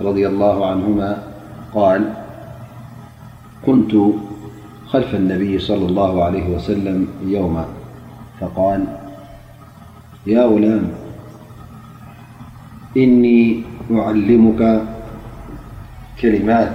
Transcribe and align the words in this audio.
رضي 0.00 0.26
الله 0.28 0.66
عنهما 0.70 1.22
قال 1.74 2.12
كنت 3.66 3.92
خلف 4.86 5.14
النبي 5.14 5.58
صلى 5.58 5.86
الله 5.86 6.24
عليه 6.24 6.54
وسلم 6.54 7.08
يوما 7.24 7.64
فقال 8.40 8.84
يا 10.26 10.42
غلام 10.46 10.90
إني 12.96 13.62
أعلمك 13.90 14.82
كلمات 16.20 16.72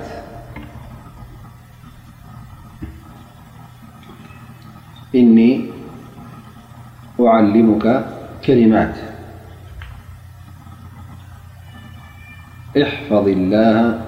احفظ 12.77 13.27
الله 13.27 14.01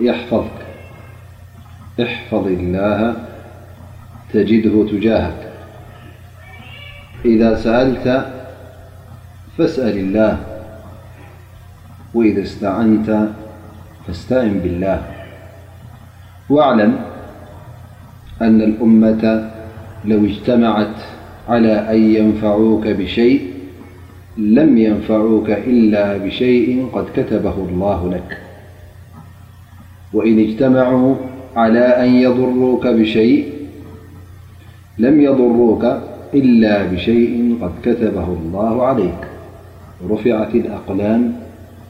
يحفظك 0.00 0.66
احفظ 2.02 2.46
الله 2.46 3.14
تجده 4.32 4.86
تجاهك 4.90 5.52
إذا 7.24 7.56
سألت 7.56 8.32
فاسأل 9.58 9.98
الله 9.98 10.38
وإذا 12.14 12.42
استعنت 12.42 13.28
فاستعن 14.06 14.58
بالله 14.60 15.02
واعلم 16.50 16.98
أن 18.42 18.60
الأمة 18.60 19.50
لو 20.04 20.24
اجتمعت 20.24 20.96
على 21.48 21.72
أن 21.72 22.14
ينفعوك 22.16 22.86
بشيء 22.86 23.57
لم 24.38 24.78
ينفعوك 24.78 25.50
إلا 25.50 26.16
بشيء 26.16 26.88
قد 26.92 27.06
كتبه 27.16 27.54
الله 27.56 28.08
لك 28.10 28.38
وإن 30.14 30.38
اجتمعوا 30.38 31.14
على 31.56 31.96
لم 34.98 35.18
يضروك 35.18 35.84
إلا 36.34 36.86
بشيء 36.86 37.58
قد 37.62 37.72
كتبه 37.82 38.24
الله 38.24 38.86
عليك 38.86 39.24
رفعت 40.10 40.54
الأقلام 40.54 41.36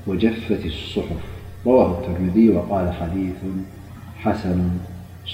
وجفت 0.06 0.66
الصحف 0.66 1.20
رواه 1.66 1.98
الترمذي 2.00 2.48
وقال 2.48 2.92
حديث 2.92 3.34
حسن 4.16 4.60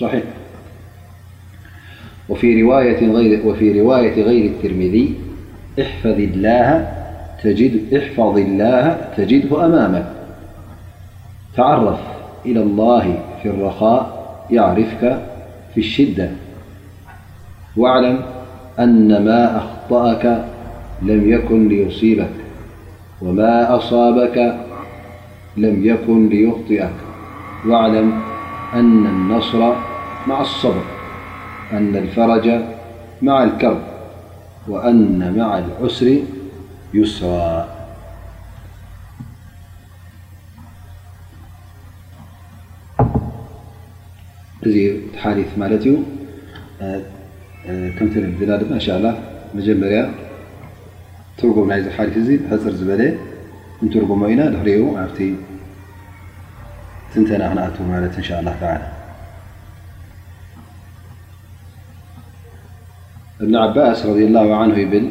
صحيح 0.01 0.23
وفي 2.29 2.63
رواية 2.63 4.13
غير 4.23 4.51
الترمذي 4.51 5.15
احفظ 5.81 6.21
الله 6.21 7.04
احفظ 7.93 8.39
الله 8.39 9.01
تجده 9.17 9.67
أمامك 9.67 10.07
تعرف 11.57 11.99
إلى 12.47 12.61
الله 12.63 13.19
في 13.43 13.49
الرخاء 13.49 14.25
يعرفك 14.51 15.23
في 15.75 15.81
الشدة 15.81 16.31
واعلم 17.77 18.21
أن 18.79 19.25
ما 19.25 19.57
أخطأك 19.59 20.45
لم 21.03 21.33
يكن 21.33 21.69
ليصيبك 21.69 22.31
وما 23.23 23.77
أصابك 23.77 24.57
لم 25.57 25.85
يكن 25.85 26.29
ليخطئك 26.29 26.93
واعلم 27.67 28.13
أن 28.75 29.07
النصر 29.07 29.73
مع 30.27 30.41
الصبر 30.41 30.83
أن 31.73 31.97
الفرج 31.97 32.51
مع 33.23 33.45
الكرب 33.45 33.81
وأن 34.69 35.35
مع 35.39 35.59
العسر 35.59 36.17
ሰ 37.13 37.29
እዚ 44.67 44.77
ሓ 45.15 45.57
ማት 45.63 45.73
ዩ 45.87 45.93
ና 49.05 49.11
መጀመርያ 49.57 49.99
ትጉም 51.41 51.67
ናይዚ 51.73 51.87
ሓ 51.97 52.59
ፅር 52.63 52.75
ዝበለ 52.83 53.03
ትርጉሞ 53.95 54.23
ኢና 54.35 54.43
ሪ 54.69 54.77
ኣብ 55.03 55.13
ተና 57.15 57.71
ክኣ 57.79 58.39
እ 63.51 64.89
ባ 64.95 65.11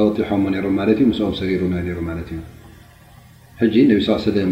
ኣጢሖም 0.00 0.42
ሮም 0.64 0.72
ማለት 0.80 0.98
እ 1.02 1.04
ስኦም 1.16 1.34
ሰሪሩ 1.40 1.62
ማት 2.06 2.30
እ 3.64 3.66
ጂ 3.74 3.82
ነ 3.90 3.98
ሰለም 4.06 4.50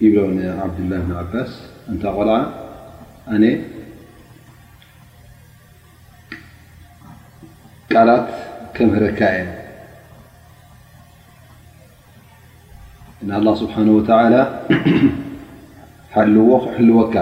ብሎ 0.00 0.16
ዓብላ 0.64 0.92
ዓባስ 1.22 1.52
እንታ 1.92 2.04
ቆልዓ 2.16 2.34
ኣነ 3.34 3.44
ቃላት 7.92 8.26
ከምህረካየ 8.76 9.38
ን 13.30 13.56
ስብሓ 13.62 13.76
ወ 13.96 14.02
ሓልዎ 16.16 16.50
ክሕልወካ 16.64 17.16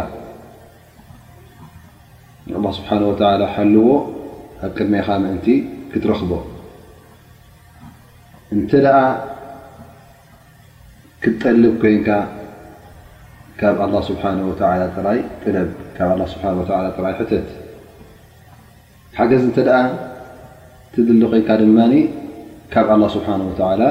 ን 2.50 2.66
ስብሓ 2.80 2.90
ሓልዎ 3.54 3.88
ኣብ 4.64 4.70
ቅድሜኻ 4.76 5.08
ምእንቲ 5.22 5.46
ክትረክቦ 5.92 6.30
እንተ 8.56 8.72
ደኣ 8.84 8.98
ክጠልብ 11.22 11.74
ኮይንካ 11.82 12.08
ካብ 13.60 13.76
ኣላ 13.84 13.94
ስብሓ 14.08 14.22
ወተላ 14.50 14.82
ጥራይ 14.96 15.20
ጥለብ 15.42 15.68
ካብ 15.96 16.20
ስብሓ 16.34 16.44
ጥራይ 16.98 17.14
ሕተት 17.18 17.48
ሓገዝ 19.18 19.42
እንተ 19.48 19.58
ደኣ 19.68 19.78
ትድሊ 20.94 21.22
ኮይንካ 21.32 21.50
ድማ 21.62 21.78
ካብ 22.72 22.88
ኣላ 22.94 23.04
ስብሓን 23.16 23.42
ወተላ 23.50 23.82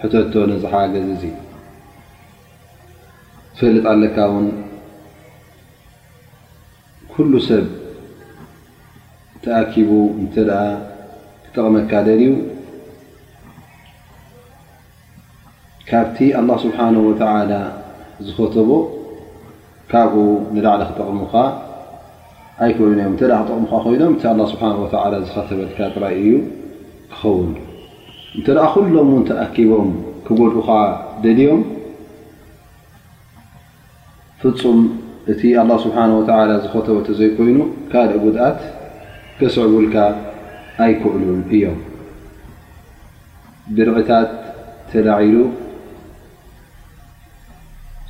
ሕተቶ 0.00 0.32
ነዚ 0.52 0.64
ሓገዝ 0.74 1.06
እዙ 1.16 1.24
ትፈልጥ 3.58 3.84
ኣለካ 3.94 4.18
ውን 4.32 4.48
ኩሉ 7.12 7.32
ሰብ 7.50 7.66
ተኣኪቡ 9.44 9.90
እንተ 10.22 10.34
ደኣ 10.50 10.60
ክጠቕመካ 11.44 11.92
ደልዩ 12.08 12.30
ካብቲ 15.90 16.18
ኣላه 16.38 16.56
ስብሓነه 16.64 17.00
ወተላ 17.08 17.52
ዝኸተቦ 18.26 18.68
ካብኡ 19.90 20.14
ንላዕሊ 20.54 20.82
ክጠቕሙካ 20.88 21.34
ኣይክዕሉን 22.64 22.98
እዮም 23.02 23.12
እንተ 23.12 23.22
ክጠቕሙካ 23.30 23.72
ኮይኖም 23.84 24.12
እቲ 24.16 24.22
ኣ 24.30 24.34
ስብሓ 24.52 24.62
ላ 25.12 25.14
ዝኸተበልካ 25.26 25.78
ጥራይ 25.94 26.14
እዩ 26.22 26.28
ክኸውን 27.10 27.50
እንተ 28.38 28.46
ደኣ 28.56 28.64
ኩሎም 28.76 29.08
ውን 29.14 29.22
ተኣኪቦም 29.28 29.88
ክጎልኡኻ 30.26 30.68
ደልዮም 31.26 31.60
ፍፁም 34.40 34.80
እቲ 35.34 35.42
ኣ 35.62 35.64
ስብሓ 35.84 35.98
ወ 36.18 36.22
ዝኸተቦ 36.64 36.96
ተ 37.08 37.16
ዘይኮይኑ 37.20 37.58
ካልእ 37.92 38.18
ጉድኣት 38.24 38.58
ክስዕቡልካ 39.38 39.94
ኣይክዕሉን 40.86 41.40
እዮም 41.58 41.78
ድርዕታት 43.78 44.28
ተላዒሉ 44.90 45.34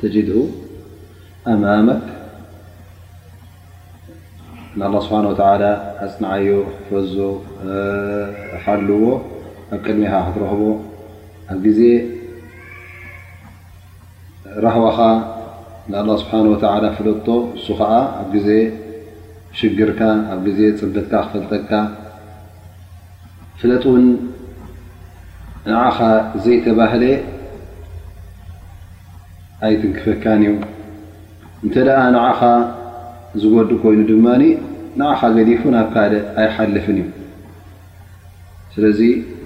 ተጅድ 0.00 0.28
ኣማመ 1.52 1.88
ንله 4.80 5.00
ስብ 5.06 5.12
ኣፅንዓዮ 6.04 6.50
ፈዞ 6.88 7.14
ሓልዎ 8.64 9.02
ኣብ 9.74 9.78
ቅድሚኻ 9.84 10.12
ክትረህቦ 10.26 10.62
ኣብ 11.54 11.62
ዜ 11.78 11.80
ረህወኻ 14.64 14.98
له 15.92 16.06
ስብ 16.20 16.28
ፍለ 16.98 17.08
እሱ 17.58 17.68
ዓ 17.88 18.00
ኣብ 18.22 18.32
ዜ 18.46 18.50
ሽግርካ 19.60 20.00
ኣብ 20.36 20.44
ፅበልካ 20.80 21.12
ክፈልጠካ 21.26 21.70
ፍለጥ 23.60 23.84
ን 24.04 24.08
ንኻ 25.68 25.98
ዘይተባህለ 26.44 27.04
ኣይትንክፈካን 29.66 30.40
እዩ 30.46 30.54
እንተ 31.64 31.74
ደኣ 31.88 31.98
ንዓኻ 32.14 32.40
ዝጎዱ 33.42 33.70
ኮይኑ 33.82 34.00
ድማ 34.08 34.26
ንዓኻ 35.00 35.20
ገዲፉ 35.36 35.62
ናብ 35.74 35.86
ካደ 35.94 36.14
ኣይሓልፍን 36.42 36.96
እዩ 37.02 37.06
ስለዚ 38.74 39.00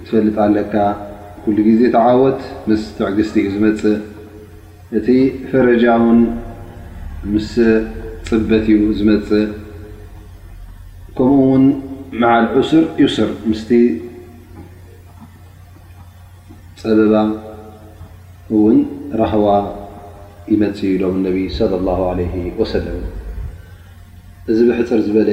ትፈልጥ 0.05 0.35
ኣለካ 0.45 0.73
ኩሉ 1.43 1.57
ግዜ 1.69 1.81
ተዓወት 1.95 2.41
ምስ 2.69 2.81
ትዕግዝቲ 2.97 3.35
እዩ 3.45 3.53
ዝመፅእ 3.55 3.97
እቲ 4.97 5.07
ፈረጃውን 5.49 6.19
ምስ 7.33 7.49
ፅበት 8.29 8.65
እዩ 8.75 8.81
ዝመፅእ 8.99 9.47
ከምኡ 11.17 11.39
ውን 11.53 11.65
መዓል 12.21 12.45
ዑስር 12.59 12.83
ዩስር 13.03 13.29
ምስቲ 13.49 13.69
ፀበባ 16.81 17.13
እውን 18.55 18.77
ረህዋ 19.21 19.47
ኢሎ 20.55 20.63
ሰ 22.73 22.81
እዚ 24.51 24.59
ብሕፅር 24.67 24.99
ዝበለ 25.05 25.29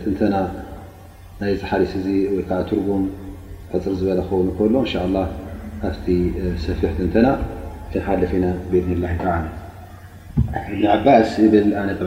ትንተና 0.00 0.34
ናይ 1.40 1.52
ዝ 1.60 1.62
ሓልስ 1.68 1.92
እ 1.98 2.14
ወይከዓ 2.36 2.58
ትርጉም 2.70 3.04
ሕፅር 3.72 3.92
ዝበለ 4.00 4.18
ክኸኑ 4.26 4.48
ከሎ 4.58 4.74
እ 4.86 5.06
ላ 5.14 5.18
ኣብቲ 5.88 6.06
ሰፊሕ 6.64 6.90
ትንተና 6.98 7.28
ክሓልፍ 7.92 8.32
ኢና 8.38 8.46
ብላ 8.72 9.04
እብ 10.60 10.82
ዓባስ 10.96 11.30
ብል 11.52 11.68
ን 11.86 11.88
ልፈ 11.92 12.02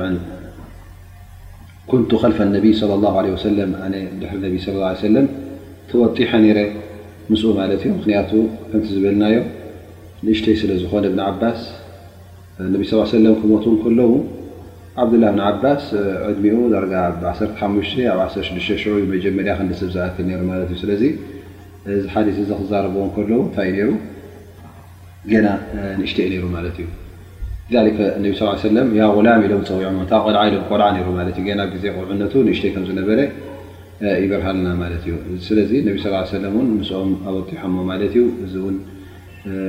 ብ 2.66 2.76
ሰ 3.44 3.56
ድሪ 4.44 4.60
ለ 5.18 5.26
ተወጢሐ 5.92 6.32
ነረ 6.46 6.60
ምኡ 7.32 7.42
ማለት 7.62 7.82
እዩ 7.86 7.92
ምክንያቱ 8.00 8.32
ክቲ 8.70 8.86
ዝብልናዮ 8.96 9.38
ንእሽተይ 10.26 10.56
ስለ 10.62 10.72
ዝኾነ 10.84 11.06
ብ 11.16 11.26
ዓባስ 11.32 11.60
እነብ 12.62 12.82
ስ 12.90 12.94
ይ 12.96 13.06
ሰለም 13.12 13.36
ክመት 13.42 13.64
ከለዉ 13.84 14.10
ዓብድላህ 15.04 15.32
ብን 15.36 15.40
ዓባስ 15.50 15.86
ዕድሚኡ 16.32 16.58
ዳርጋ 16.74 16.94
ብ 17.22 17.24
1 17.30 17.64
ኣብ 17.66 17.72
16ዑ 18.42 18.94
መጀመርያ 19.14 19.54
ክንዲስብ 19.60 19.90
ዝኣክል 19.96 20.26
ሩ 20.40 20.42
ማለት 20.52 20.70
እዩ 20.74 20.78
ስለዚ 20.84 21.02
እዚ 21.96 22.04
ሓዲስ 22.16 22.38
እዚ 22.44 22.50
ክዛረብዎ 22.60 23.02
ከለዉ 23.16 23.40
እንታይ 23.46 23.68
ይሩ 23.80 23.90
ገና 25.34 25.48
ንእሽተይ 26.02 26.28
ነይሩ 26.36 26.46
ማለት 26.58 26.78
እዩ 26.84 26.88
ነቢ 28.24 28.34
ስ 28.42 28.54
ሰለም 28.68 28.90
ያ 29.00 29.08
غላም 29.18 29.42
ኢሎም 29.48 29.64
ፀዊዖ 29.72 30.06
ታብ 30.14 30.24
ቆልዓ 30.28 30.42
ኢሎም 30.52 30.64
ቆልዓ 30.72 30.90
ይሩ 31.02 31.10
ማለት 31.20 31.36
እዩ 31.44 31.50
ና 31.60 31.68
ኣብ 31.68 31.72
ጊዜ 31.76 31.86
ቆልዑነቱ 31.98 32.34
ንእሽተይ 32.50 32.72
ከም 32.76 32.86
ዝነበረ 32.90 33.20
ይበርሃልና 34.26 34.68
ማለት 34.84 35.04
እዩ 35.08 35.14
ስለዚ 35.50 35.72
ነቢ 35.90 35.96
ስ 36.06 36.16
ሰለ 36.36 36.46
እውን 36.54 36.68
ንስኦም 36.80 37.12
ኣወጢሖሞ 37.30 37.76
ማለት 37.94 38.12
እዩ 38.16 38.24
እዚ 38.46 38.54
እውን 38.64 38.78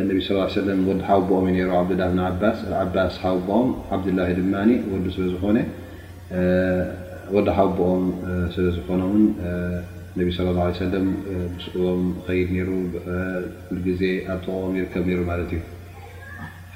ነቢ 0.09 0.19
ስለ 0.27 0.37
ሰለም 0.57 0.81
ወዲ 0.89 1.01
ሓብቦኦም 1.07 1.47
እዩ 1.53 1.61
ሩ 1.69 1.73
ዓብላሂ 1.83 2.11
ብ 2.41 2.45
ዓባስ 2.49 2.59
ዓባስ 2.83 3.09
ሓብቦኦም 3.23 3.71
ዓብዱላሂ 3.97 4.29
ድማኒ 4.39 4.71
ወዱ 4.91 5.05
ስለዝኮነ 5.15 5.57
ወዲ 7.37 7.47
ሓብቦኦም 7.57 8.05
ስለ 8.57 8.67
ዝኮነ 8.77 9.01
ውን 9.13 9.25
ነቢ 10.19 10.29
ለ 10.37 10.47
ላه 10.59 10.69
ሰለም 10.85 11.07
ምስኦም 11.59 12.03
ኸይድ 12.27 12.51
ሩ 12.69 12.79
ሉጊዜ 13.75 14.03
ኣ 14.33 14.39
ጥቕኦም 14.45 14.75
ይርከብ 14.81 15.05
ይሩ 15.15 15.21
ማለት 15.33 15.51
እዩ 15.59 15.61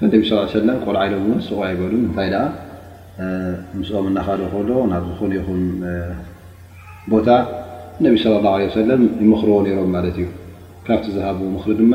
ነቢ 0.07 0.23
ስ 0.53 0.57
ለም 0.69 0.81
ቆል 0.87 0.97
ዓይሎም 1.05 1.23
እውን 1.29 1.41
ስቑ 1.47 1.57
ኣይገሉ 1.69 1.93
እንታይ 2.09 2.29
ደኣ 2.35 2.45
ምስኦም 3.79 4.07
እናኻደ 4.13 4.41
ከል 4.55 4.69
ናብ 4.93 5.05
ዝኮነ 5.11 5.33
ይኹን 5.41 5.63
ቦታ 7.15 7.29
ነቢ 8.07 8.15
ስለ 8.27 8.35
ላه 8.49 8.57
ሰለም 8.83 9.01
ምኽርዎ 9.33 9.57
ነይሮም 9.69 9.91
ማለት 9.99 10.17
እዩ 10.23 10.29
ካብቲ 10.87 11.05
ዝሃብ 11.17 11.39
ምኽሪ 11.57 11.71
ድማ 11.83 11.95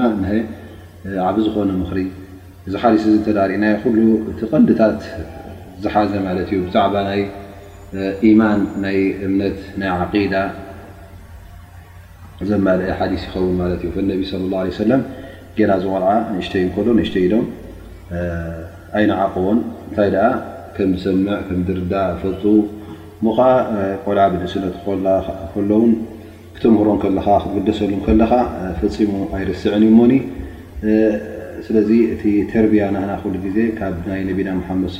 ዓብ 1.27 1.35
ዝኾነ 1.45 1.69
ምክሪ 1.79 2.00
እዚ 2.65 2.73
ሓዲስ 2.81 3.03
እዚ 3.07 3.13
እተዳሪእናይ 3.21 3.73
ኩሉ 3.83 3.97
እቲ 4.31 4.39
ቐንዲታት 4.51 5.00
ዝሓዘ 5.83 6.11
ማለት 6.27 6.50
እዩ 6.53 6.59
ብዛዕባ 6.67 6.94
ይ 7.19 7.23
ኢማን 8.27 8.61
ናይ 8.83 8.97
እምነት 9.25 9.57
ናይ 9.81 9.89
ዓዳ 10.19 10.35
ዘማርአ 12.50 12.94
ሓዲስ 13.00 13.21
ይኸውን 13.27 13.53
ማለት 13.61 13.81
እዩ 13.85 13.89
ፈነቢ 13.95 14.21
ለ 14.29 14.33
ላه 14.53 14.61
ለ 14.67 14.75
ሰለም 14.83 15.01
ና 15.71 15.77
ዝቆልዓ 15.81 16.11
ንእሽተእይ 16.35 16.65
ሎ 16.88 16.94
ንእሽተ 17.00 17.15
ኢዶም 17.25 17.44
ኣይነ 19.00 19.09
ዓቕቦን 19.23 19.59
እንታይ 19.88 20.09
ኣ 20.27 20.29
ከም 20.77 20.91
ሰምዕ 21.03 21.35
ከም 21.47 21.59
ድርዳ 21.69 21.94
ፈፁ 22.21 22.41
ሞኻ 23.27 23.38
ቆል 24.05 24.19
ብእስሎውን 24.39 25.91
ክተምህሮ 26.55 26.88
ከለካ 27.03 27.27
ክትብደሰሉ 27.44 27.91
ከለኻ 28.07 28.31
ፈፂሙ 28.79 29.13
ኣይርስዕን 29.39 29.83
እዩ 29.88 29.91
ሞኒ 30.00 30.11
ስለዚ 31.65 31.89
እቲ 32.13 32.24
ተርያ 32.53 32.85
ናና 32.95 33.12
ዜ 33.56 33.57
ካ 33.79 33.89
ና 34.08 34.10
ና 34.48 34.55
ድ 34.86 34.88
ص 34.96 34.98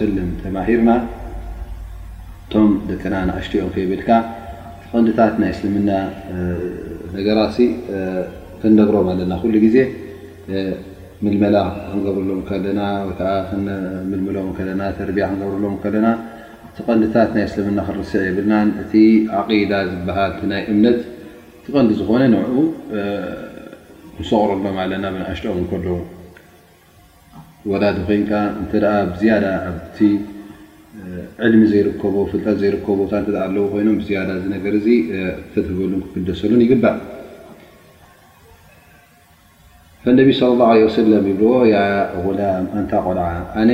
ሰለ 0.00 0.16
ተማሂርና 0.44 0.90
እቶም 2.44 2.70
ደተና 2.88 3.14
ኣሽትኦም 3.38 3.70
ከይብልካ 3.74 4.08
ቲ 4.80 4.82
ቐንዲታት 4.92 5.34
ናይ 5.42 5.50
እስልምና 5.54 5.90
ነገራሲ 7.16 7.58
ክደብሮም 8.62 9.06
ኣለና 9.12 9.32
ዜ 9.76 9.78
ልመላ 11.32 11.56
ክንገብርሎም 11.90 12.40
ና 12.78 12.80
ተያ 13.18 13.30
ክንገብርሎም 13.50 15.74
ና 16.06 16.08
ቲ 16.76 16.78
ቐንዲታት 16.90 17.30
ናይ 17.36 17.44
እስልምና 17.48 17.78
ክርስዕ 17.88 18.24
ብልና 18.36 18.52
እቲ 18.84 18.92
ዓዳ 19.40 19.72
ዝሃል 19.92 20.32
ይ 20.60 20.64
እምነት 20.74 20.98
ቲ 21.66 21.68
ቀንዲ 21.76 21.90
ዝኾነ 22.00 22.22
ን 22.32 22.34
ንሰቕርሎም 24.20 24.76
ኣለና 24.82 25.04
ብንኣሽትኦም 25.14 25.64
ከዎ 25.70 25.96
ወላ 27.70 27.84
ኮን 28.08 28.22
እተ 28.62 28.72
ብዝያዳ 29.12 29.44
ኣቲ 29.70 29.98
ዕልሚ 31.44 31.62
ዘይርከቦ 31.72 32.14
ፍልጠት 32.30 32.56
ዘይርከቦታ 32.62 33.12
ኣለ 33.46 33.56
ኮይኖም 33.72 33.96
ነገር 34.54 34.74
ተበሉን 35.54 36.00
ክክደሰሉን 36.06 36.62
ይግባዕ 36.66 36.96
ነብ 40.18 40.28
صለ 40.40 40.50
ላه 40.60 40.78
ሰለ 40.96 41.12
ይብ 41.30 41.40
غላ 42.24 42.40
ኣንታ 42.78 42.92
ቆልዓ 43.06 43.26
ኣነ 43.60 43.70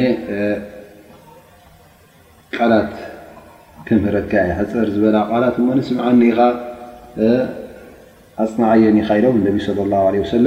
ቃላት 2.57 2.93
ከምህረካ 3.87 4.33
ሕፀር 4.59 4.89
ዝበላ 4.97 5.17
ቃላት 5.31 5.57
ሞ 5.65 5.67
ንስምዓ 5.79 6.07
ኒኻ 6.23 6.39
ኣፅናዓየሎም 8.43 9.37
ቢ 9.55 9.59
صለ 9.67 9.79
ه 10.03 10.21
ሰለ 10.33 10.47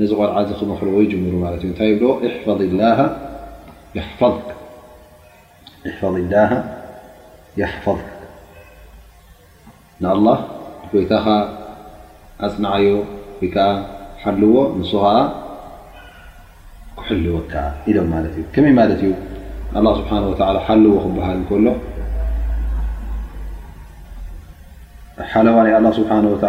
ነዚ 0.00 0.10
ቆልዓ 0.18 0.36
ክመክልዎ 0.58 0.96
ይሩ 1.04 1.72
ታይ 1.78 1.92
ፋ 4.20 4.24
ን 10.00 10.04
ኮይታኸ 10.90 11.26
ኣፅናዓዮ 12.46 12.88
ወይከዓ 13.40 13.64
ሓልዎ 14.24 14.54
ንስ 14.80 14.92
ከ 15.04 15.16
ክሕልወከ 17.04 17.54
ኢሎም 17.88 18.12
እ 18.26 18.42
ከመይ 18.54 18.74
ት 19.00 19.00
እዩ 19.00 19.10
ስብሓ 20.00 20.10
ሓልዎ 20.68 20.92
ክበሃል 21.02 21.40
ሎ 21.64 21.68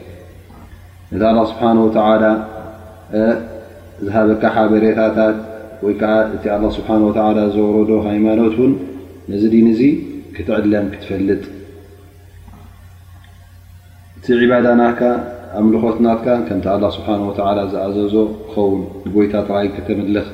ነቲ 1.14 1.24
ኣه 1.40 1.44
ስብሓ 1.52 1.62
ወተ 1.86 1.98
ዝሃበካ 4.06 4.44
ሓበሬታታት 4.56 5.38
ወይከ 5.86 6.02
እቲ 6.36 6.44
ስብሓ 6.76 6.90
ወ 7.06 7.14
ዘወረዶ 7.56 7.92
ሃይማኖት 8.08 8.54
ውን 8.62 8.74
ነዚ 9.32 9.44
ድን 9.54 9.68
ዚ 9.80 9.82
ክትዕለም 10.36 10.86
ክትፈልጥ 10.94 11.44
እቲ 14.18 14.26
ዕባዳ 14.46 14.68
ናካ 14.82 15.02
ኣምልኮትናትካ 15.62 16.28
ከምቲ 16.48 16.68
ስብሓ 16.98 17.08
ወ 17.30 17.32
ዝኣዘዞ 17.72 18.14
ክኸውን 18.46 18.80
ጎይታ 19.16 19.34
ራይ 19.50 19.68
ከተመልኽ 19.76 20.28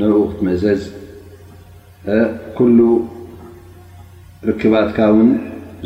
ንኡ 0.00 0.12
ክትመዘዝ 0.30 0.82
ኩሉ 2.58 2.78
ርክባትካ 4.50 4.98
ውን 5.16 5.30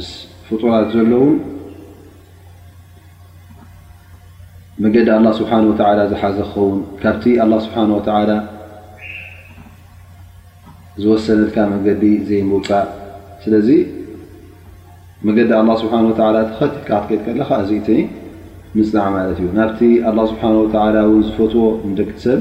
ስ 0.07 0.11
ፍጡራት 0.49 0.89
ዘሎው 0.97 1.27
መገዲ 4.85 5.09
ኣላ 5.15 5.27
ስብሓ 5.39 5.51
ወላ 5.71 6.01
ዝሓዘ 6.11 6.37
ክኸውን 6.45 6.77
ካብቲ 7.01 7.25
ኣላ 7.45 7.53
ስብሓን 7.65 7.91
ወተዓላ 7.95 8.31
ዝወሰነልካ 11.03 11.57
መንገዲ 11.73 12.03
ዘይምውፃእ 12.29 12.87
ስለዚ 13.43 13.69
መገዲ 15.31 15.51
ኣላ 15.59 15.71
ስብሓን 15.83 16.07
ወላ 16.11 16.37
ትኸቲትካ 16.49 16.91
ክትቀጥ 17.11 17.21
ከለኻ 17.27 17.51
እዚኢቲ 17.65 17.89
ምፅናዕ 18.77 19.07
ማለት 19.17 19.39
እዩ 19.43 19.49
ናብቲ 19.59 19.81
ኣላ 20.11 20.19
ስብሓን 20.33 20.55
ወላ 20.63 20.97
ው 21.11 21.15
ዝፈትዎ 21.29 21.65
ንደቂትሰብ 21.91 22.41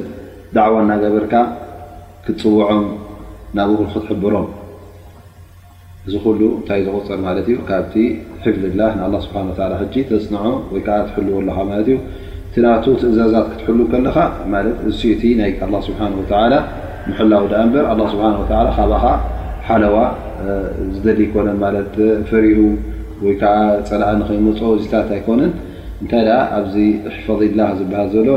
ዳዕዋ 0.58 0.78
እናገበርካ 0.88 1.34
ክትፅውዖም 2.28 2.84
ናብ 3.60 3.70
እሁ 3.78 3.82
ክትሕብሮም 3.96 4.50
እዚ 6.08 6.14
ኩሉ 6.28 6.40
እንታይ 6.60 6.82
ዝቁፅር 6.90 7.20
ማለት 7.28 7.48
እዩ 7.52 7.58
ካብ 7.72 7.94
ላ 8.80 8.88
ስ 9.24 9.28
ተፅንዖ 9.34 10.42
ወይ 10.74 10.82
ትልለኻ 11.20 11.70
ዩቲ 12.52 12.60
ና 12.64 12.68
ትእዛዛት 12.86 13.46
ክትሕሉ 13.50 13.82
ከለኻ 13.92 14.18
እቲ 15.12 15.22
ይ 17.18 17.20
ላው 17.32 17.46
በር 17.74 17.86
ካ 18.50 18.54
ሓለዋ 19.68 19.96
ዝደሊ 20.94 21.20
ኮነን 21.34 21.58
ፈሪሩ 22.30 22.58
ይ 23.26 23.32
ፀላእ 23.90 24.12
ንኸይመፅኦ 24.22 24.70
ዚታት 24.84 25.10
ኣይኮነን 25.16 25.52
እንታይ 26.04 26.28
ኣብዚ 26.60 26.76
ሕፈ 27.16 27.28
ላ 27.60 27.64
ዝሃል 27.80 28.08
ዘሎ 28.16 28.30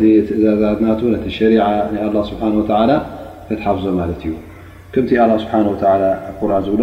ዲ 0.00 0.04
እዛ 0.36 0.56
ሸ 1.36 1.44
ና 2.14 2.18
ስ 2.30 2.40
ክትሓፍዞ 3.50 3.84
ማት 3.98 4.10
እዩ 4.30 4.32
ከም 4.94 5.06
ስሓ 5.42 5.52
ኩር 6.40 6.50
ብሎ 6.72 6.82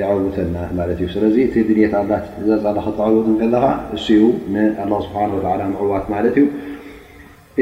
ይዓውተና 0.00 0.56
ማትእዩ 0.78 1.00
ስለዚ 1.14 1.36
እቲ 1.46 1.54
ድንት 1.68 1.94
ኣባት 2.00 2.26
ዘፃ 2.48 2.64
ክተዓውት 2.86 3.26
ከለካ 3.40 3.64
እ 3.96 4.16
ንኣላ 4.66 4.92
ስብሓ 5.06 5.18
ወ 5.36 5.44
ምዕዋት 5.72 6.04
ማለት 6.14 6.36
እዩ 6.40 6.46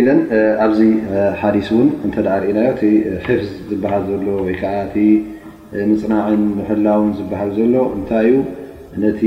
ኢዘ 0.00 0.08
ኣብዚ 0.64 0.80
ሓዲስ 1.40 1.68
እውን 1.74 1.88
እተ 2.08 2.16
ርእናዮ 2.44 2.68
እቲ 2.74 2.82
ሕፍዝ 3.26 3.46
ዝበሃል 3.70 4.02
ዘሎ 4.10 4.26
ወይከዓ 4.46 4.72
እቲ 4.88 4.96
ምፅናዕን 5.90 6.42
ምሕላውን 6.58 7.10
ዝበሃል 7.20 7.50
ዘሎ 7.58 7.74
እንታይ 7.96 8.28
እዩ 8.34 8.38
ነቲ 9.04 9.22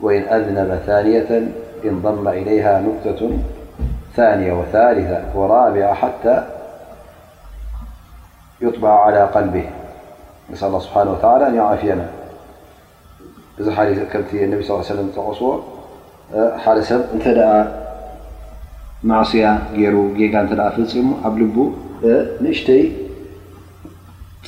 وإن 0.00 0.22
أذنب 0.22 0.74
ثانية 0.86 1.48
إنضم 1.84 2.28
إليها 2.28 2.80
نقطة 2.80 3.30
ثانية 4.16 4.52
وثالثة 4.52 5.24
ورابعة 5.34 5.94
حتى 5.94 6.46
يطبع 8.60 9.04
على 9.04 9.24
قلبه 9.24 9.64
نسأل 10.50 10.68
الله 10.68 10.78
سبحانه 10.80 11.12
وتعالى 11.12 11.46
أن 11.48 11.54
يعافينا 11.54 12.08
النبي 14.32 14.62
صل 14.62 14.76
ليه 14.76 14.82
سلم 14.82 15.12
لس 16.68 16.92
ማእስያ 19.08 19.44
ገይሩ 19.80 19.96
ጌጋ 20.18 20.34
እተ 20.50 20.54
ፍፂሙ 20.76 21.08
ኣብ 21.28 21.34
ል 21.40 21.44
ንእሽተይ 22.44 22.82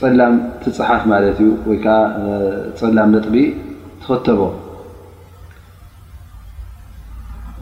ፀላም 0.01 0.35
ትፅሓፍ 0.63 1.03
ማለት 1.13 1.39
እዩ 1.43 1.51
ወይ 1.71 1.79
ፀላም 2.81 3.09
ነጥቢ 3.15 3.35
ትኽተቦ 4.03 4.41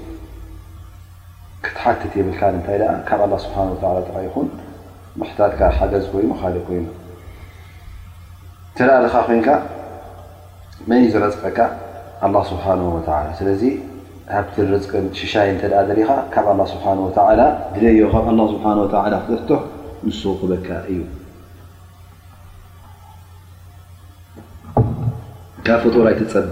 ክትሓትት 1.65 2.13
የብልካ 2.17 2.41
ታይ 2.67 2.77
ካብ 3.09 3.21
ስ 3.43 3.49
ይኹ 4.25 4.35
መታትካ 5.21 5.61
ሓገዝ 5.77 6.05
ይኑ 6.23 6.31
ካ 6.41 6.51
ኮይኑ 6.67 6.85
ተ 8.77 8.89
ኻ 9.13 9.21
ኮን 9.27 9.41
መን 10.89 10.99
እዩ 11.05 11.09
ዝረፅቀካ 11.13 11.59
ስብሓ 12.51 12.65
ስለዚ 13.39 13.63
ኣብቲ 14.37 14.55
ርቀን 14.71 15.05
ሽሻይ 15.19 15.49
ዘኻ 15.89 16.09
ካብ 16.33 16.47
ስብሓ 16.71 16.85
ደዮ 17.83 18.07
ስብሓ 18.53 18.65
ቶ 19.51 19.59
ንክበካ 20.09 20.81
እዩ 20.89 21.01
ብ 25.83 25.95
ር 26.01 26.05
ኣይትፀበ 26.11 26.51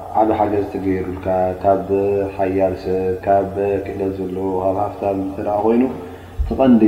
ዓሉ 0.19 0.29
ሓገዝ 0.39 0.63
ተገይሩልካ 0.71 1.25
ካብ 1.63 1.89
ሓያር 2.37 2.73
ሰብ 2.81 3.13
ካብ 3.25 3.53
ክእለ 3.85 4.01
ዘለዎ 4.17 4.45
ካብ 4.63 4.75
ሃፍታ 4.83 5.03
ረኣ 5.47 5.55
ኮይኑ 5.65 5.83
ትቐንዲ 6.47 6.83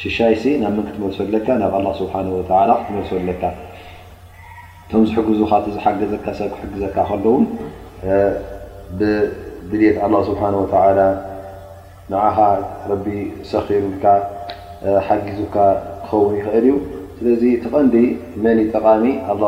ሽሻይሲ 0.00 0.42
ናብ 0.62 0.72
ምን 0.76 0.84
ክትመርሰለካ 0.88 1.48
ናብ 1.62 1.74
ه 1.86 1.92
ስብሓ 2.00 2.14
ክትመርሰሉለካ 2.82 3.42
እቶም 4.84 5.02
ዝሕግዙ 5.10 5.40
ካ 5.52 5.60
ዝሓገዘካ 5.76 6.26
ሰብ 6.40 6.50
ክሕግዘካ 6.56 6.96
ከለውን 7.10 7.44
ብድልት 8.98 9.96
ه 10.02 10.06
ስብሓه 10.30 10.54
ወ 10.62 10.66
ንዓኻ 12.12 12.38
ረቢ 12.90 13.06
ሰኺሩልካ 13.52 14.04
ሓጊዙካ 15.08 15.56
ክኸውን 16.04 16.32
ይኽእል 16.38 16.64
እዩ 16.68 16.74
ስ 17.18 17.24
ቐዲ 17.24 17.44
ጠሚ 17.62 18.00
ጎ 19.38 19.42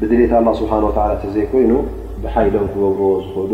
ብድሌት 0.00 0.32
ስብሓ 0.58 0.72
እተዘይኮይኑ 1.14 1.70
ብሓይሎም 2.22 2.66
ክገብርዎ 2.72 3.06
ዝክእሉ 3.22 3.52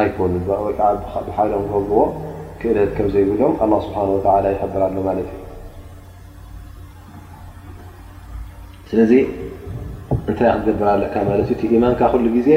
ኣይኮኑ 0.00 0.32
ብሓይሎም 0.48 1.62
ክገብርዎ 1.68 2.00
ክእለት 2.60 2.90
ከምዘይብሎም 2.96 3.52
ስብሓ 3.86 3.98
ይሕብር 4.54 4.82
ሎ 4.96 5.00
ማለት 5.08 5.28
እዩ 5.36 5.40
ስለዚ 8.90 9.12
እንታይ 10.28 10.50
ክገብር 10.60 10.88
ኣለካ 10.94 11.14
ት 11.48 11.58
እዩ 11.68 11.72
ማካ 11.84 12.00
ሉ 12.26 12.30
ግዜ 12.36 12.50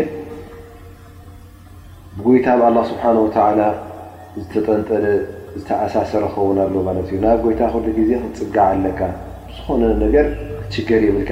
ብጎይታ 2.18 2.48
ብኣ 2.62 2.68
ስብሓ 2.92 3.04
ዝተጠንጠለ 4.42 5.06
ዝተኣሳሰረ 5.60 6.24
ክኸውና 6.36 6.60
ሎ 6.74 6.84
ማለትእዩ 6.90 7.18
ናብ 7.26 7.40
ጎይታ 7.46 7.62
ሉ 7.86 7.88
ግዜ 8.00 8.12
ክፅጋዓ 8.24 8.66
ኣለካ 8.76 9.02
ዝኾነ 9.56 9.82
ነገር 10.06 10.28
ክሽገር 10.72 11.02
ይብልካ 11.08 11.32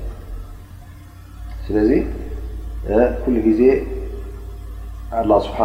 ስለዚ 1.65 1.91
ኩ 3.23 3.33
ጊዜ 3.47 3.61
ስብሓ 5.47 5.57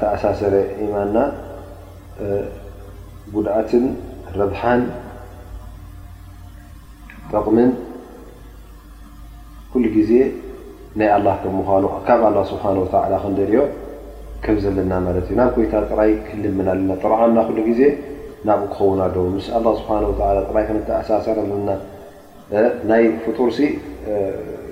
ተኣሳሰረ 0.00 0.54
ኢማንና 0.84 1.18
ጉድኣትን 3.34 3.84
ረብን 4.38 4.80
ጠቕምን 7.32 7.70
ኩ 9.72 9.84
ጊዜ 9.96 10.12
ናይ 11.00 11.10
ምኑ 11.56 11.66
ካብ 12.08 12.22
ስ 12.50 12.60
ክንደልኦ 13.24 13.64
ከም 14.44 14.56
ዘለና 14.64 14.92
ት 15.06 15.16
እዩ 15.24 15.30
ናብ 15.38 15.50
ኮይታ 15.56 15.74
ጥራይ 15.90 16.10
ክልምን 16.26 16.66
ኣና 16.74 16.90
ጥረና 17.02 17.38
ዜ 17.78 17.82
ናብኡ 18.48 18.64
ክኸውን 18.74 18.98
ኣዎ 19.06 19.24
ስ 19.46 19.48
ራይ 20.56 20.66
ክኣሳሰረ 20.88 21.36
ኣለና 21.46 21.68
ናይ 22.90 23.04
ፍጡርሲ 23.24 23.58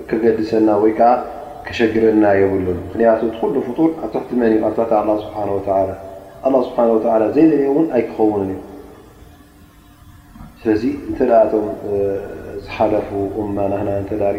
ከገድሰና 0.09 0.69
ወይከዓ 0.83 1.11
ከሸግረና 1.67 2.25
የብሉን 2.39 2.79
ምክንያቱ 2.87 3.21
ኩሉ 3.37 3.53
ፍጡር 3.67 3.91
ኣብታሕቲ 4.05 4.29
መን 4.41 4.53
ኣ 4.67 6.51
ስብሓ 6.65 6.65
ስብሓ 6.65 7.13
ዘይደለዮውን 7.35 7.87
ኣይክኸውን 7.97 8.41
እዩ 8.49 8.53
ስለዚ 10.59 10.83
እንተ 11.09 11.19
ኣቶም 11.39 11.65
ዝሓለፉ 12.65 13.09
እማ 13.43 13.57
ናና 13.73 13.89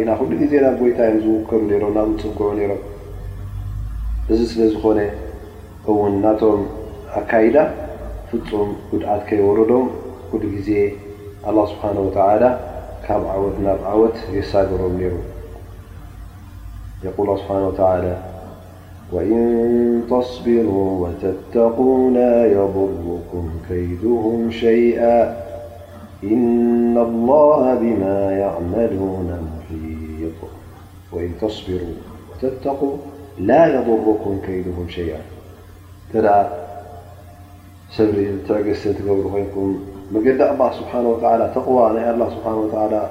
ና 0.08 0.16
ኩሉ 0.20 0.30
ግዜ 0.42 0.52
ናብ 0.64 0.76
ጎይታ 0.82 1.00
ዮ 1.10 1.16
ዝውከሩ 1.24 1.62
ም 1.72 1.92
ናብ 1.98 2.08
ፅግዑ 2.22 2.40
ይሮም 2.62 2.80
እዚ 4.32 4.40
ስለ 4.54 4.62
ዝኾነ 4.72 5.00
እውን 5.90 6.14
ናቶም 6.24 6.62
ኣካይዳ 7.20 7.56
ፍፁም 8.30 8.70
ጉድኣት 8.90 9.22
ከይወረዶም 9.30 9.86
ኩሉ 10.30 10.42
ግዜ 10.56 10.70
ስብሓ 11.72 11.84
ወላ 12.18 12.44
ካብ 13.06 13.22
ዓወት 13.36 13.56
ናብ 13.66 13.80
ዓወት 13.92 14.16
የሳገሮም 14.38 14.94
ነይሩ 15.00 15.14
يقول 17.04 17.28
الله 17.28 17.38
سبحانه 17.40 17.68
وتعالى 17.68 18.16
وإن 19.12 20.02
تصبروا 20.10 21.06
وتتقو 21.08 22.10
لا 22.10 22.46
يضركم 22.52 23.50
كيدهم 23.68 24.50
شيئا 24.50 25.36
إن 26.24 26.98
الله 26.98 27.74
بما 27.74 28.32
يعملون 28.32 29.48
محيوإنبا 31.10 31.94
توا 32.64 32.96
لا 33.38 33.66
يضركم 33.74 34.40
كيدهم 34.46 34.86
شيئاالله 34.88 36.50
سبحانهوعالىوىاللهسبنهوعلى 40.78 43.10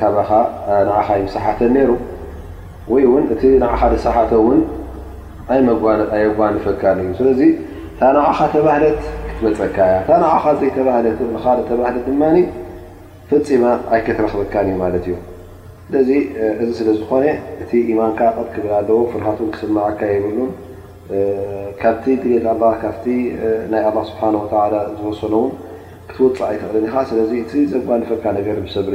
ካ 0.00 0.08
ዩ 1.22 1.24
ሰሓተ 1.34 1.60
ሩ 1.90 2.98
ይ 3.02 3.06
እቲ 3.34 3.42
ሰሓተ 4.06 4.32
ኣጓንፈካ 5.54 6.94
ዩ 7.06 7.10
ስ 7.18 7.40
ታ 8.00 8.10
ኻ 8.38 8.48
ተባህት 8.54 8.94
ክትመፀካ 9.28 9.78
ታ 10.08 10.54
ዘ 10.60 10.70
ተባህ 10.76 10.98
ድ 11.04 11.06
ፈፂማ 13.30 13.62
ኣይከትረክበካ 13.94 14.54
እዩ 14.64 14.70
ማት 14.80 14.94
እዩ 14.98 15.08
ስለ 15.86 16.16
እዚ 16.62 16.68
ስለዝኾነ 16.80 17.24
እቲ 17.62 17.70
ኢማንካ 17.92 18.20
ክብል 18.54 18.72
ኣለዎ 18.78 18.98
ፍርሃት 19.12 19.38
ክስዓካ 19.54 20.00
የብሉ 20.12 20.38
ካብቲ 21.82 22.04
ግት 22.22 22.46
ካ 22.82 22.86
ናይ 23.72 23.82
ስሓ 24.10 24.20
ዝሰ 25.04 25.34
ክትወፃእ 26.10 26.52
ይትልን 26.56 26.86
ስ 27.20 27.20
እቲ 27.42 27.52
ዘጓንፈካ 27.74 28.24
ነር 28.38 28.58
ሰብረ 28.76 28.94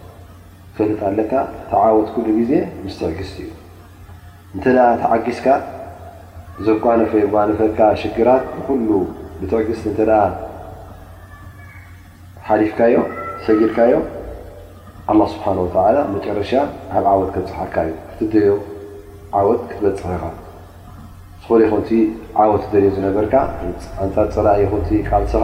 ፈልጥ 0.77 0.99
ኣለካ 1.07 1.33
ተዓወት 1.69 2.09
ኩሉ 2.15 2.27
ግዜ 2.39 2.51
ምስ 2.83 2.93
ትዕግስቲ 2.99 3.37
እዩ 3.45 3.49
እንተ 4.55 4.65
ተዓጊስካ 5.01 5.47
ዘጓ 6.67 6.85
ነፈይ 7.01 7.23
ጓነፈካ 7.33 7.79
ሽግራት 8.01 8.43
ብኩሉ 8.55 8.89
ብትዕግስቲ 9.39 9.85
እተ 9.91 9.99
ሓሊፍካዮ 12.47 12.95
ሰጊድካዮ 13.47 13.93
ኣه 15.11 15.19
ስብሓ 15.33 15.45
ወ 15.59 15.67
መጨረሻ 16.15 16.51
ኣብ 16.97 17.05
ዓወት 17.13 17.29
ከብፅሓካ 17.35 17.75
እዩ 17.87 17.93
ቲ 18.19 18.29
ደልዮ 18.33 18.53
ዓወት 19.39 19.61
ክትበፅሕኻ 19.71 20.23
ዝኾል 21.43 21.61
ይኹንቲ 21.67 21.89
ዓወት 22.43 22.63
ደልዮ 22.73 22.89
ዝነበርካ 22.97 23.33
ኣንታት 24.03 24.29
ፅራ 24.37 24.47
ይኹንቲ 24.63 24.89
ቃልስኻ 25.09 25.43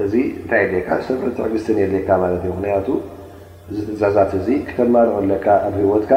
እዚ 0.00 0.12
ንታይ 0.42 0.62
የካ 0.76 0.88
ሰትዕግዝትን 1.06 1.78
የሌካ 1.80 2.08
እዩ 2.36 2.44
ምክንቱ 2.60 2.88
እዚ 3.70 3.78
ትእዛዛት 3.88 4.30
እ 4.34 4.54
ክተማልኦ 4.68 5.14
ኣለካ 5.22 5.46
ኣወትካ 5.68 6.12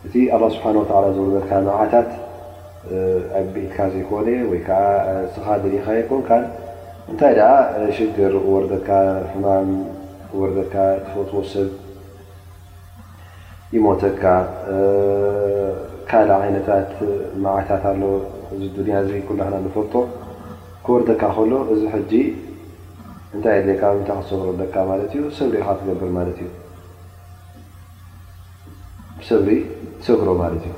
እቲ 0.07 0.13
ه 0.41 0.43
ስብሓ 0.53 0.65
ዝካ 1.35 1.51
መዓታት 1.67 2.09
ኣኢትካ 3.39 3.77
ዘኮ 3.93 4.11
ስኻ 5.33 5.47
ኻ 5.85 5.87
ኮን 6.09 6.23
ታይ 7.19 7.31
ር 8.33 8.35
ርካ 8.73 8.89
ካ 10.75 10.77
ፈትዎ 11.15 11.41
ሰብ 11.53 11.69
ይተካ 13.75 14.23
ካ 16.11 16.13
ታት 17.69 17.83
ኣ 17.89 17.91
ፈ 19.11 19.13
ክወርካ 20.83 21.23
ሎ 21.51 21.53
እዚ 21.73 21.81
ታይ 23.45 23.57
ክሰብረ 23.81 24.47
ዩብ 24.55 24.61
ካ 24.73 24.75
ትገብር 25.13 25.97
ዩ 26.41 26.43
ሰብሪ 29.27 29.53
ሰጉሮ 30.05 30.29
ማለት 30.41 30.63
እዩ 30.69 30.75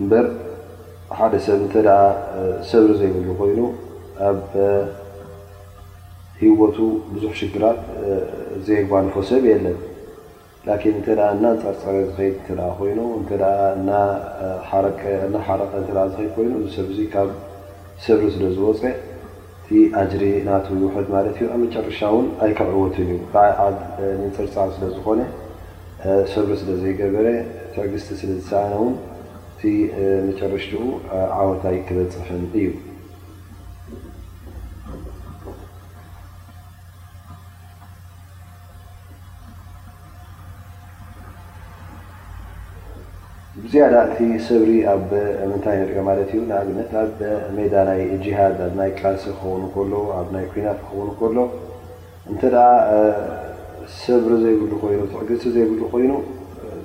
እንበር 0.00 0.26
ሓደ 1.18 1.34
ሰብ 1.46 1.60
እተ 1.66 1.74
ሰብሪ 2.70 2.90
ዘይብሉ 3.00 3.28
ኮይኑ 3.40 3.60
ኣብ 4.28 4.38
ሂወቱ 6.40 6.76
ብዙሕ 7.14 7.32
ሽግራት 7.40 7.78
ዘየባልፎ 8.66 9.14
ሰብ 9.30 9.42
የለን 9.52 9.78
እተ 11.00 11.06
እና 11.36 11.44
ንፃርፀረ 11.56 11.96
ዝድ 12.18 12.50
እ 12.50 12.68
ኮይኑ 12.78 12.98
እ 13.20 13.40
ና 13.88 14.04
ሓረቀ 14.68 15.00
ድ 16.16 16.20
ኮይኑ 16.36 16.52
ዚ 16.66 16.70
ሰብዙ 16.78 16.98
ካብ 17.14 17.28
ሰብሪ 18.06 18.24
ስለ 18.36 18.44
ዝወፀ 18.58 18.82
እቲ 19.64 19.70
ኣጅሪ 19.98 20.22
እናተ 20.38 20.66
ዝውሕድ 20.80 21.06
ማለት 21.14 21.36
እዩ 21.40 21.46
ኣብ 21.54 21.60
መጨረሻ 21.62 22.00
ውን 22.14 22.26
ኣይካልዕወትን 22.44 23.08
እዩ 23.14 23.16
ዓ 23.64 23.66
ንንፅርፃብ 24.20 24.68
ስለዝኮነ 24.76 25.20
ሰብሪ 26.32 26.52
ስለ 26.62 26.70
ዘይገበረ 26.82 27.26
ተዕግስቲ 27.74 28.08
ስለ 28.22 28.30
ዝሰነ 28.40 28.72
ውን 28.84 28.94
እቲ 29.54 29.62
መጨረሽቲኡ 30.30 30.82
ዓወታይ 31.42 31.76
ክበፀፈን 31.86 32.42
እዩ 32.58 32.66
እዚያዳ 43.76 43.94
እቲ 44.06 44.18
ሰብሪ 44.46 44.72
ኣብ 44.90 45.08
ምንታይ 45.50 45.76
ንሪኦ 45.78 46.02
ማለት 46.08 46.28
እዩ 46.32 46.40
ንኣብነት 46.50 46.90
ኣብ 47.00 47.16
ሜዳ 47.54 47.74
ናይ 47.88 48.00
ጂሃድ 48.24 48.58
ኣ 48.66 48.68
ናይ 48.78 48.90
ቃልሲ 49.00 49.24
ክኸውን 49.36 49.64
ከሎ 49.74 49.92
ኣብ 50.18 50.28
ናይ 50.34 50.44
ኩናት 50.50 50.78
ክኸውን 50.82 51.08
ከሎ 51.20 51.36
እንተደ 52.32 52.56
ሰብሪ 54.02 54.30
ዘይብሉ 54.44 54.70
ኮይኑ 54.82 55.00
ትዕግዝቲ 55.14 55.46
ዘይብሉ 55.56 55.80
ኮይኑ 55.94 56.12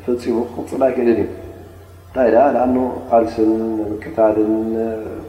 ፈፂሙ 0.06 0.38
ክቅፅላ 0.56 0.84
ገልን 0.96 1.12
እዩ 1.14 1.28
እንታይ 2.08 2.30
ደ 2.36 2.42
ንኣኑ 2.56 2.76
ቃልሲን 3.10 3.54
ብቅታልን 3.92 4.56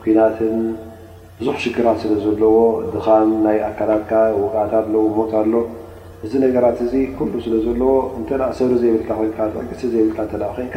ኩናትን 0.06 0.56
ብዙሕ 1.42 1.54
ሽከራት 1.66 1.98
ስለ 2.06 2.12
ዘለዎ 2.24 2.56
ድኻም 2.96 3.28
ናይ 3.48 3.58
ኣካዳትካ 3.68 4.12
ውቃኣት 4.40 4.72
ኣሎ 4.80 4.94
ሞት 5.18 5.34
ኣሎ 5.42 5.52
እዚ 6.24 6.32
ነገራት 6.46 6.80
እዚ 6.88 6.94
ኩሉ 7.20 7.32
ስለ 7.48 7.54
ዘለዎ 7.68 7.92
እተ 8.22 8.28
ሰብሪ 8.62 8.72
ዘይብልካ 8.86 9.10
ካ 9.36 9.52
ትዕግዝቲ 9.54 9.84
ዘይብልካ 9.94 10.18
ተ 10.32 10.52
ኮካ 10.58 10.76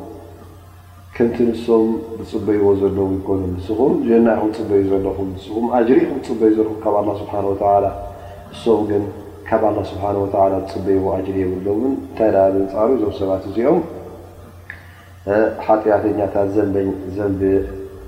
ከምቲ 1.23 1.37
ንሶም 1.47 1.87
ብፅበይዎ 2.19 2.61
ዘለዉ 2.81 3.07
ይኮኑ 3.15 3.41
ንስኹም 3.55 3.91
ጀናይኹም 4.05 4.51
ፅበዩ 4.57 4.83
ዘለኹ 4.91 5.15
ኹም 5.17 5.29
ጅሪ 5.87 5.97
ኹ 6.09 6.13
ፅበዩ 6.27 6.55
ኹ 6.67 6.69
ካብ 6.83 6.95
ሓ 7.31 7.35
እ 8.69 8.77
ግ 8.87 8.89
ካብ 9.49 9.63
ዝፅበይዎ 9.75 11.03
ጅሪ 11.25 11.37
የብሎ 11.45 11.67
ንታይ 11.81 12.31
ፃሩ 12.73 12.89
ዞም 13.01 13.11
ሰባት 13.19 13.43
እዚኦም 13.49 13.77
ሓጢያተኛታት 15.67 16.49
ዘንቢ 17.17 17.43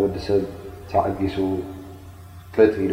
ወዲ 0.00 0.14
ሰብ 0.26 0.42
ተዓጊሱ 0.90 1.36
ጠጢሉ 2.54 2.92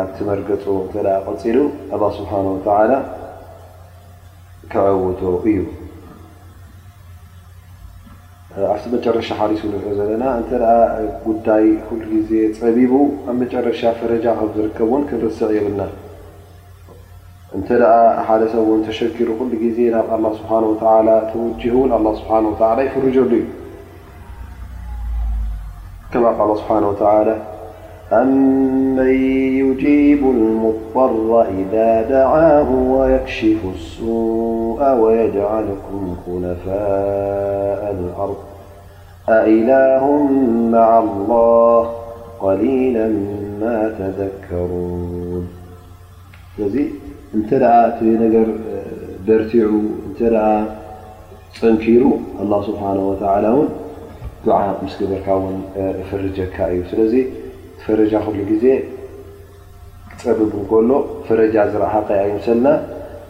ኣብቲ 0.00 0.16
መርገፁ 0.28 0.64
እተ 0.86 0.94
ቀፂሉ 1.26 1.56
ኣ 1.96 1.98
ስብሓ 2.18 2.30
ተላ 2.68 2.92
ክዕውቶ 4.72 5.20
እዩ 5.50 5.58
ኣብቲ 8.72 8.84
መጨረሻ 8.96 9.28
ሓሊሱ 9.40 9.62
ንሪኦ 9.72 9.90
ዘለና 10.00 10.24
እንተ 10.40 10.52
ጉዳይ 11.26 11.66
ሉ 12.00 12.02
ግዜ 12.14 12.30
ፀቢቡ 12.60 12.92
ኣብ 13.30 13.36
መጨረሻ 13.44 13.80
ፈረጃ 14.00 14.24
ከ 14.40 14.52
ዝርከብን 14.56 15.02
ክንርስዕ 15.10 15.48
የብልና 15.58 15.82
امتلأ 17.56 18.22
حد 18.22 18.40
تشكر 18.88 19.28
زي 19.76 19.88
الله 19.94 20.32
سبحانه 20.40 20.66
وتعالى 20.66 21.30
توجهون 21.32 21.92
الله 21.92 22.14
سبحانه 22.14 22.48
وتعالى 22.48 22.86
يلي 23.16 23.42
كما 26.12 26.28
قال 26.28 26.56
سبحانه 26.58 26.88
وتعالى 26.88 27.36
أ 28.12 28.24
من 28.98 29.08
يجيب 29.62 30.22
المضطر 30.30 31.46
إذا 31.58 32.02
دعاه 32.02 32.70
ويكشفو 32.72 33.70
السوء 33.74 34.94
ويجعلكم 35.00 36.16
خنفاء 36.26 37.80
الأرض 37.98 38.38
أإلهم 39.28 40.30
مع 40.70 40.98
الله 40.98 41.90
قليلا 42.40 43.08
ما 43.60 43.78
تذكرون 44.02 45.46
እተ 47.34 47.50
ር 47.62 47.64
በርቲዑ 49.26 49.68
ፀንኪሩ 51.60 52.02
الله 52.42 52.60
ስብه 52.66 52.82
በርካ 55.12 55.28
ፈርካ 56.08 56.56
እዩ 56.74 56.80
ስ 56.90 57.22
ፈረ 57.84 57.98
ዜ 58.64 58.74
በብ 60.26 60.52
ሎ 60.88 60.98
ፈረ 61.26 61.40
ዝሓ 61.72 61.84
ዩ 62.32 62.52
ና 62.64 62.68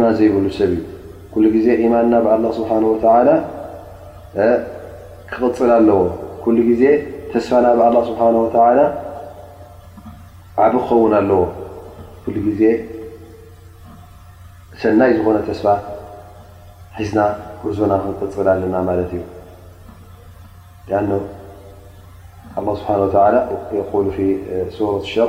ማን 0.00 0.12
ዘይብሉ 0.18 0.46
ሰብ 0.56 0.70
እዩ 0.74 0.78
ኩሉ 1.34 1.44
ዜ 1.66 1.68
ማን 1.92 2.06
ናብه 2.12 2.48
ስ 2.56 2.58
ክቕፅል 5.30 5.70
ኣለዎ 5.78 5.98
ኩሉ 6.44 6.56
ዜ 6.80 6.84
ተስፋ 7.32 7.50
ናብ 7.64 7.80
ه 7.82 8.00
ስሓ 8.08 8.20
ዓቢ 10.64 10.74
ክኸውን 10.84 11.12
ኣለዎ 11.20 11.40
ኩሉ 12.24 12.36
ዜ 12.60 12.72
ሰናይ 14.80 15.10
ዝኾነ 15.18 15.36
ስፋ 15.58 15.66
ሒዝና 16.98 17.20
እዞና 17.72 17.92
ክንቅፅል 18.02 18.48
ኣለና 18.54 18.78
ት 19.10 19.62
እዩ 23.82 24.90
ሸ 25.12 25.28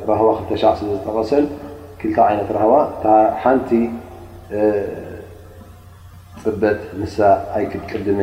ሻ 0.00 0.72
ዝጠغሰ 0.90 1.30
ይት 2.04 2.48
ዋ 2.72 2.74
ሓቲ 3.42 3.70
ፅበት 6.42 6.80
ሳ 7.16 7.18
ኣክቅድም 7.58 8.20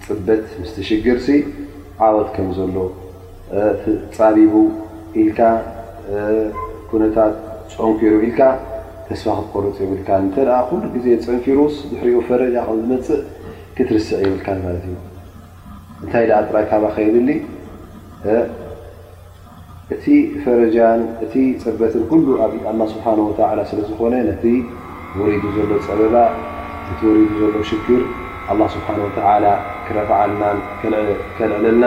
ፅበት 0.06 0.44
ሽግር 0.88 1.18
ዓወት 2.06 2.28
ከዘሎ 2.34 2.74
ፃቢቡ 4.18 4.54
ኢ 5.22 5.24
ኩነታት 6.90 7.34
ፀንኪሩ 7.76 8.12
ኢል 8.28 8.36
ተስፋ 9.08 9.26
ክትኮርፅ 9.40 9.76
ይብል 9.84 10.00
ዜ 11.04 11.06
ፀንኪሩ 11.26 11.58
ዝኦ 12.02 12.16
ፈረ 12.28 12.40
ዝፅእ 12.54 13.22
ክትርስዕ 13.78 14.18
ብል 14.66 14.78
ዩ 14.92 14.94
እታይ 16.04 16.24
ራካ 16.54 16.72
ከይ 16.96 17.06
እቲ 19.94 20.04
ፈ 20.44 20.44
እ 21.40 21.42
ፅበት 21.62 21.92
ዝኾነ 21.96 24.14
ቲ 24.42 24.44
ሎ 25.28 25.30
ፀበባ 25.86 26.16
ሎ 27.02 27.04
ሽግር 27.68 28.02
ረዕለ 31.52 31.82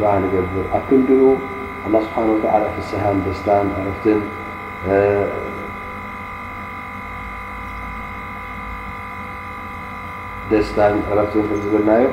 ብዓ 0.00 0.10
ንገብር 0.22 0.66
ኣብ 0.76 0.82
ክንዲኡ 0.88 1.22
ስብሓ 1.82 2.34
ፍስሃን 2.74 3.16
ደስታን 3.26 3.66
ረፍትን 3.86 4.20
ደስታን 10.50 10.94
ዕረፍትን 11.10 11.46
ክዝብልናዮ 11.50 12.04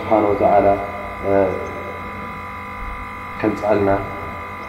ስብሓ 0.00 0.12
ከምፃልና 3.42 3.90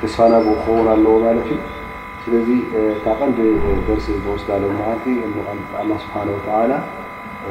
ተስፋና 0.00 0.34
ብኡ 0.46 0.54
ክኸውን 0.62 0.88
ኣለዎ 0.94 1.14
ማለት 1.26 1.48
እዩ 1.56 1.60
ስለዚ 2.24 2.48
ካብ 3.04 3.16
ቐንዲ 3.26 3.38
ደርሲ 3.90 4.08
ወስዳሎሃርቲ 4.32 5.06
ኣ 5.84 5.86
ስብሓ 6.06 6.16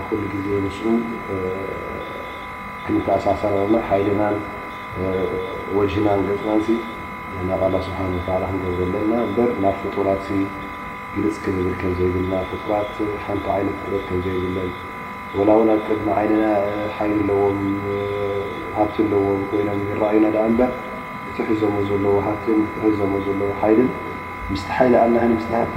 ኩሉ 0.09 0.21
ግዜ 0.35 0.47
ንስኡ 0.67 0.85
ክምተኣሳሰር 2.83 3.53
ሓይልና 3.87 4.23
ወጅህናን 5.77 6.19
ገፅማ 6.27 6.51
ናብ 7.47 7.61
ኣه 7.65 7.79
ስብሓ 7.85 7.99
ዘለና 8.77 9.13
በ 9.35 9.45
ናብ 9.63 9.75
ፍቱራ 9.81 10.07
ልፅክብል 11.23 11.67
ከ 11.81 11.91
ዘይብልና 11.97 12.33
ፍቱራት 12.49 12.95
ሓንቲ 13.25 13.45
ዓይነት 13.55 13.77
ከ 14.07 14.11
ዘይብ 14.25 14.57
ዩ 15.37 15.45
ላው 15.49 15.59
ድሚ 15.87 16.07
ዓይነና 16.19 16.45
ሓይል 16.97 17.19
ለዎም 17.29 17.59
ፍቲ 18.75 18.95
ለዎም 19.13 19.41
ይኖም 19.59 19.81
ኣዩና 20.09 20.25
በ 20.59 20.67
እቲሕዞም 21.29 21.75
ዘለዎ 21.89 22.13
ሃት 22.27 22.45
ሕዘም 22.83 23.13
ዘለዎ 23.27 23.49
ሓይል 23.63 23.81
ምስቲ 24.51 24.67
ሓይሊ 24.77 24.93
ኣ 25.05 25.09
ስ 25.45 25.49
ሃቲ 25.57 25.73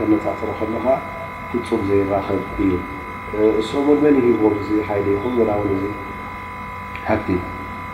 ኣነፃፅሮ 0.00 0.50
ከከ 0.60 0.88
ፍፁም 1.58 1.82
ዘይራኸብ 1.92 2.42
እዩ 2.64 2.72
እ 3.92 3.94
መን 4.04 4.18
ዎ 4.50 4.52
ሓሊ 4.90 5.06
ይኹም 5.16 5.34
ው 5.44 5.46
ሓቲ 7.08 7.28